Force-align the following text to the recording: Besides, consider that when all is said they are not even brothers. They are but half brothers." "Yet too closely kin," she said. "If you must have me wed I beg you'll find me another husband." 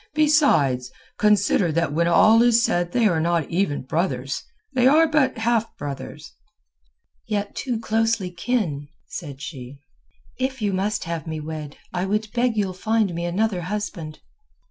Besides, 0.15 0.89
consider 1.19 1.71
that 1.73 1.93
when 1.93 2.07
all 2.07 2.41
is 2.41 2.63
said 2.63 2.91
they 2.91 3.07
are 3.07 3.19
not 3.19 3.47
even 3.51 3.83
brothers. 3.83 4.41
They 4.73 4.87
are 4.87 5.07
but 5.07 5.37
half 5.37 5.77
brothers." 5.77 6.33
"Yet 7.27 7.53
too 7.53 7.79
closely 7.79 8.31
kin," 8.31 8.87
she 9.07 9.77
said. 9.77 9.77
"If 10.43 10.59
you 10.59 10.73
must 10.73 11.03
have 11.03 11.27
me 11.27 11.39
wed 11.39 11.77
I 11.93 12.05
beg 12.33 12.57
you'll 12.57 12.73
find 12.73 13.13
me 13.13 13.25
another 13.25 13.61
husband." 13.61 14.21